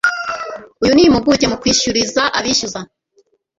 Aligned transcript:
uyu 0.83 0.93
ni 0.93 1.03
impuguke 1.05 1.45
mu 1.51 1.57
kwishyuriza 1.61 2.21
abishyuza 2.37 2.79